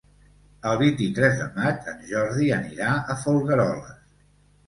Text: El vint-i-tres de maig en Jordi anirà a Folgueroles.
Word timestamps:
El 0.69 0.77
vint-i-tres 0.77 1.35
de 1.41 1.45
maig 1.57 1.91
en 1.91 2.01
Jordi 2.13 2.49
anirà 2.57 2.89
a 3.15 3.17
Folgueroles. 3.25 3.93